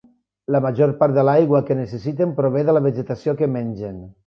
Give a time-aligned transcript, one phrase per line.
[0.53, 4.05] La major part de l'aigua que necessiten prové de la vegetació que mengen.